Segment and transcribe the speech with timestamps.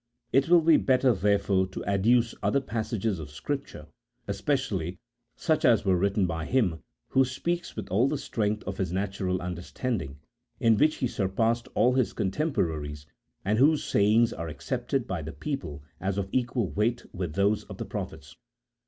[0.33, 3.85] It will be better, therefore, to adduce other passages of Scripture,
[4.27, 4.97] especially
[5.35, 9.39] such as were written by him, who speaks with all the strength of his natural
[9.43, 10.17] understanding,
[10.59, 13.05] in which he surpassed all his con temporaries,
[13.45, 17.77] and whose sayings are accepted by the people as of equal weight with those of
[17.77, 18.35] the prophets.